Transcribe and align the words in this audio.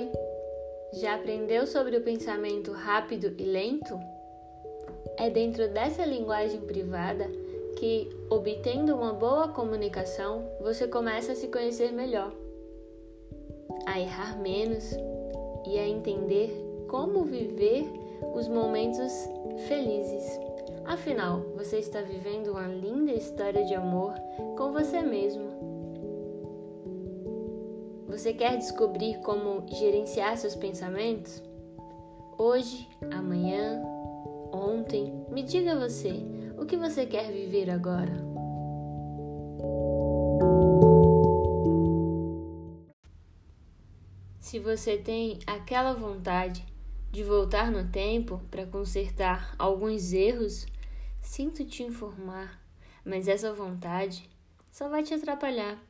Oi, 0.00 0.10
já 0.94 1.14
aprendeu 1.14 1.66
sobre 1.66 1.94
o 1.94 2.00
pensamento 2.00 2.72
rápido 2.72 3.34
e 3.38 3.44
lento? 3.44 4.00
É 5.18 5.28
dentro 5.28 5.68
dessa 5.68 6.06
linguagem 6.06 6.62
privada 6.62 7.30
que, 7.76 8.08
obtendo 8.30 8.96
uma 8.96 9.12
boa 9.12 9.48
comunicação, 9.48 10.50
você 10.58 10.88
começa 10.88 11.32
a 11.32 11.34
se 11.34 11.48
conhecer 11.48 11.92
melhor, 11.92 12.32
a 13.84 14.00
errar 14.00 14.40
menos 14.40 14.90
e 15.66 15.78
a 15.78 15.86
entender 15.86 16.50
como 16.88 17.24
viver 17.24 17.84
os 18.34 18.48
momentos 18.48 19.12
felizes. 19.68 20.40
Afinal, 20.86 21.40
você 21.54 21.76
está 21.76 22.00
vivendo 22.00 22.52
uma 22.52 22.66
linda 22.66 23.12
história 23.12 23.66
de 23.66 23.74
amor 23.74 24.14
com 24.56 24.72
você 24.72 25.02
mesmo 25.02 25.60
você 28.20 28.34
quer 28.34 28.58
descobrir 28.58 29.18
como 29.20 29.66
gerenciar 29.66 30.36
seus 30.36 30.54
pensamentos? 30.54 31.42
Hoje, 32.36 32.86
amanhã, 33.10 33.82
ontem, 34.52 35.24
me 35.30 35.42
diga 35.42 35.74
você, 35.74 36.22
o 36.58 36.66
que 36.66 36.76
você 36.76 37.06
quer 37.06 37.32
viver 37.32 37.70
agora? 37.70 38.12
Se 44.38 44.58
você 44.58 44.98
tem 44.98 45.38
aquela 45.46 45.94
vontade 45.94 46.66
de 47.10 47.24
voltar 47.24 47.72
no 47.72 47.88
tempo 47.90 48.42
para 48.50 48.66
consertar 48.66 49.54
alguns 49.58 50.12
erros, 50.12 50.66
sinto 51.22 51.64
te 51.64 51.82
informar, 51.82 52.60
mas 53.02 53.28
essa 53.28 53.54
vontade 53.54 54.28
só 54.70 54.90
vai 54.90 55.02
te 55.02 55.14
atrapalhar 55.14 55.89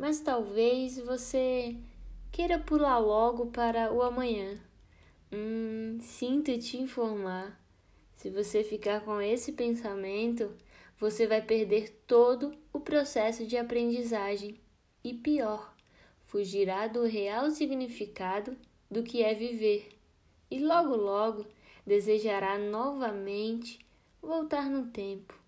mas 0.00 0.18
talvez 0.18 0.98
você 0.98 1.76
queira 2.32 2.58
pular 2.58 2.98
logo 2.98 3.48
para 3.48 3.92
o 3.92 4.02
amanhã. 4.02 4.58
Hum, 5.30 5.98
sinto 6.00 6.58
te 6.58 6.78
informar. 6.78 7.60
Se 8.16 8.30
você 8.30 8.64
ficar 8.64 9.02
com 9.02 9.20
esse 9.20 9.52
pensamento, 9.52 10.56
você 10.98 11.26
vai 11.26 11.42
perder 11.42 11.90
todo 12.06 12.54
o 12.72 12.80
processo 12.80 13.46
de 13.46 13.58
aprendizagem 13.58 14.58
e 15.04 15.12
pior, 15.12 15.76
fugirá 16.24 16.86
do 16.86 17.04
real 17.04 17.50
significado 17.50 18.56
do 18.90 19.02
que 19.02 19.22
é 19.22 19.34
viver 19.34 19.90
e 20.50 20.60
logo 20.60 20.96
logo 20.96 21.44
desejará 21.86 22.58
novamente 22.58 23.78
voltar 24.22 24.70
no 24.70 24.86
tempo. 24.86 25.39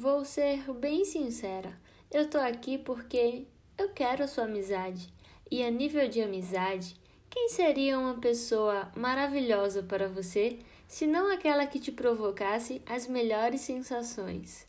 Vou 0.00 0.24
ser 0.24 0.62
bem 0.72 1.04
sincera. 1.04 1.78
Eu 2.10 2.30
tô 2.30 2.38
aqui 2.38 2.78
porque 2.78 3.46
eu 3.76 3.90
quero 3.90 4.24
a 4.24 4.26
sua 4.26 4.44
amizade. 4.44 5.12
E 5.50 5.62
a 5.62 5.70
nível 5.70 6.08
de 6.08 6.22
amizade, 6.22 6.96
quem 7.28 7.50
seria 7.50 7.98
uma 7.98 8.14
pessoa 8.18 8.90
maravilhosa 8.96 9.82
para 9.82 10.08
você 10.08 10.58
se 10.88 11.06
não 11.06 11.30
aquela 11.30 11.66
que 11.66 11.78
te 11.78 11.92
provocasse 11.92 12.80
as 12.86 13.06
melhores 13.06 13.60
sensações? 13.60 14.66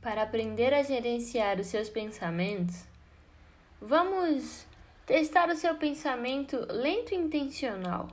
Para 0.00 0.22
aprender 0.22 0.72
a 0.72 0.82
gerenciar 0.82 1.60
os 1.60 1.66
seus 1.66 1.90
pensamentos, 1.90 2.86
vamos 3.78 4.64
testar 5.04 5.50
o 5.50 5.56
seu 5.56 5.74
pensamento 5.74 6.56
lento 6.70 7.12
e 7.12 7.18
intencional. 7.18 8.08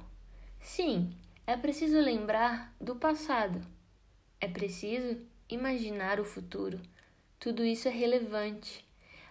Sim, 0.60 1.10
é 1.46 1.56
preciso 1.56 1.98
lembrar 1.98 2.76
do 2.78 2.98
passado. 2.98 3.77
É 4.40 4.48
preciso 4.48 5.20
imaginar 5.50 6.20
o 6.20 6.26
futuro 6.26 6.80
tudo 7.40 7.64
isso 7.64 7.88
é 7.88 7.92
relevante, 7.92 8.84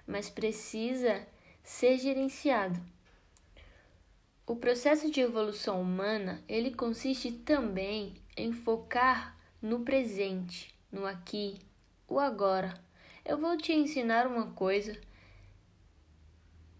mas 0.07 0.31
precisa 0.31 1.27
ser 1.63 1.99
gerenciado. 1.99 2.81
O 4.47 4.55
processo 4.55 5.11
de 5.11 5.21
evolução 5.21 5.81
humana, 5.81 6.43
ele 6.49 6.71
consiste 6.73 7.33
também 7.33 8.15
em 8.37 8.53
focar 8.53 9.37
no 9.61 9.81
presente, 9.81 10.73
no 10.91 11.05
aqui, 11.05 11.59
o 12.07 12.21
agora. 12.21 12.81
Eu 13.25 13.39
vou 13.39 13.57
te 13.57 13.73
ensinar 13.73 14.29
uma 14.29 14.53
coisa. 14.53 14.97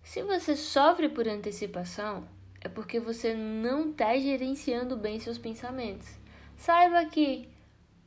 Se 0.05 0.23
você 0.23 0.55
sofre 0.55 1.09
por 1.09 1.27
antecipação, 1.27 2.29
é 2.61 2.69
porque 2.69 3.01
você 3.01 3.35
não 3.35 3.91
está 3.91 4.17
gerenciando 4.17 4.97
bem 4.97 5.19
seus 5.19 5.39
pensamentos. 5.39 6.09
Saiba 6.57 7.05
que 7.07 7.49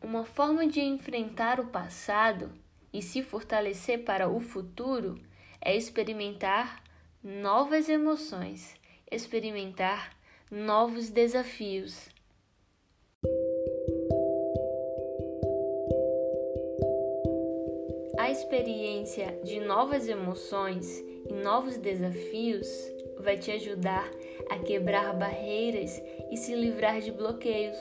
uma 0.01 0.25
forma 0.25 0.65
de 0.67 0.81
enfrentar 0.81 1.59
o 1.59 1.67
passado 1.67 2.51
e 2.91 3.01
se 3.01 3.21
fortalecer 3.21 4.03
para 4.03 4.29
o 4.29 4.39
futuro 4.39 5.19
é 5.61 5.75
experimentar 5.75 6.83
novas 7.23 7.89
emoções, 7.89 8.75
experimentar 9.11 10.15
novos 10.49 11.09
desafios. 11.09 12.09
A 18.17 18.31
experiência 18.31 19.39
de 19.43 19.59
novas 19.59 20.07
emoções 20.07 20.99
e 20.99 21.33
novos 21.33 21.77
desafios 21.77 22.67
vai 23.19 23.37
te 23.37 23.51
ajudar 23.51 24.09
a 24.49 24.57
quebrar 24.59 25.13
barreiras 25.13 26.01
e 26.31 26.37
se 26.37 26.55
livrar 26.55 27.01
de 27.01 27.11
bloqueios. 27.11 27.77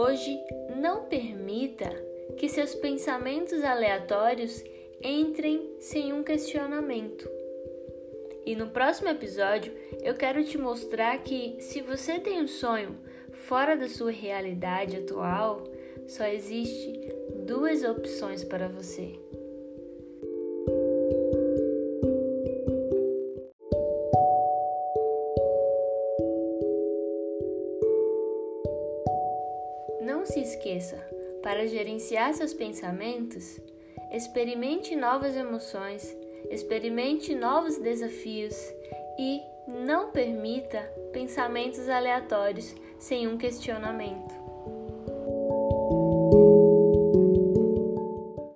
Hoje, 0.00 0.38
não 0.76 1.06
permita 1.06 1.90
que 2.36 2.48
seus 2.48 2.72
pensamentos 2.72 3.64
aleatórios 3.64 4.62
entrem 5.02 5.74
sem 5.80 6.12
um 6.12 6.22
questionamento. 6.22 7.28
E 8.46 8.54
no 8.54 8.68
próximo 8.68 9.08
episódio 9.08 9.74
eu 10.00 10.14
quero 10.14 10.44
te 10.44 10.56
mostrar 10.56 11.18
que 11.24 11.56
se 11.58 11.80
você 11.82 12.20
tem 12.20 12.40
um 12.40 12.46
sonho 12.46 12.96
fora 13.32 13.76
da 13.76 13.88
sua 13.88 14.12
realidade 14.12 14.98
atual, 14.98 15.64
só 16.06 16.24
existe 16.26 16.92
duas 17.44 17.82
opções 17.82 18.44
para 18.44 18.68
você. 18.68 19.18
Não 30.08 30.24
se 30.24 30.40
esqueça, 30.40 30.96
para 31.42 31.66
gerenciar 31.66 32.32
seus 32.32 32.54
pensamentos, 32.54 33.60
experimente 34.10 34.96
novas 34.96 35.36
emoções, 35.36 36.16
experimente 36.48 37.34
novos 37.34 37.76
desafios 37.76 38.56
e 39.18 39.42
não 39.68 40.10
permita 40.10 40.80
pensamentos 41.12 41.90
aleatórios 41.90 42.74
sem 42.98 43.28
um 43.28 43.36
questionamento. 43.36 44.37